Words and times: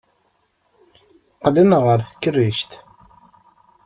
Qqlen 1.35 1.71
ɣer 1.85 1.99
tekrict. 2.07 2.71